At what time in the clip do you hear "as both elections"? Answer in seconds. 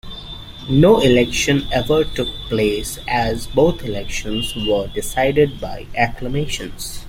3.07-4.51